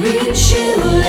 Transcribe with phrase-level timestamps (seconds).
[0.00, 1.01] Reach you.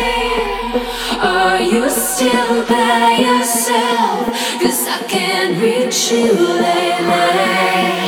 [1.20, 4.26] Are you still by yourself?
[4.60, 8.01] Cause I can't reach you lately.